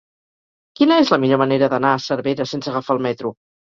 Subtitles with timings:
[0.79, 3.39] Quina és la millor manera d'anar a Cervera sense agafar el metro?